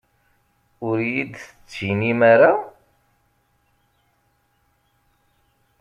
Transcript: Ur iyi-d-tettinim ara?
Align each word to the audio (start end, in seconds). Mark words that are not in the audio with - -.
Ur 0.87 0.97
iyi-d-tettinim 1.01 2.19
ara? 2.33 2.51